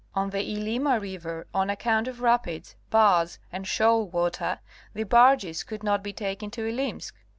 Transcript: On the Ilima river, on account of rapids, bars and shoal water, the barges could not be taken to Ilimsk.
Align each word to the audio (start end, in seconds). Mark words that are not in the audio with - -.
On 0.15 0.31
the 0.31 0.39
Ilima 0.39 0.99
river, 0.99 1.45
on 1.53 1.69
account 1.69 2.07
of 2.07 2.21
rapids, 2.21 2.75
bars 2.89 3.37
and 3.51 3.67
shoal 3.67 4.07
water, 4.09 4.59
the 4.95 5.03
barges 5.03 5.61
could 5.61 5.83
not 5.83 6.01
be 6.03 6.11
taken 6.11 6.49
to 6.49 6.67
Ilimsk. 6.67 7.13